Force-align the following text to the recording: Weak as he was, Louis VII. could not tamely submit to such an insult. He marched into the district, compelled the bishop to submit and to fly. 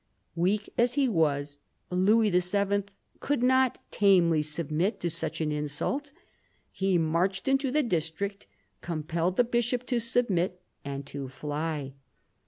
Weak 0.33 0.67
as 0.79 0.95
he 0.95 1.07
was, 1.07 1.59
Louis 1.91 2.31
VII. 2.31 2.85
could 3.19 3.43
not 3.43 3.77
tamely 3.91 4.41
submit 4.41 4.99
to 5.01 5.11
such 5.11 5.41
an 5.41 5.51
insult. 5.51 6.11
He 6.71 6.97
marched 6.97 7.47
into 7.47 7.69
the 7.69 7.83
district, 7.83 8.47
compelled 8.81 9.37
the 9.37 9.43
bishop 9.43 9.85
to 9.85 9.99
submit 9.99 10.59
and 10.83 11.05
to 11.05 11.27
fly. 11.29 11.93